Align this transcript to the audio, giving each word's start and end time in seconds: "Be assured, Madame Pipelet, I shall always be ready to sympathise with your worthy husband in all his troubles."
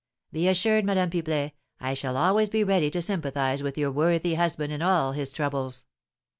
"Be 0.31 0.47
assured, 0.47 0.83
Madame 0.83 1.11
Pipelet, 1.11 1.51
I 1.79 1.93
shall 1.93 2.17
always 2.17 2.49
be 2.49 2.63
ready 2.63 2.89
to 2.89 3.03
sympathise 3.03 3.61
with 3.61 3.77
your 3.77 3.91
worthy 3.91 4.33
husband 4.33 4.73
in 4.73 4.81
all 4.81 5.11
his 5.11 5.31
troubles." 5.31 5.85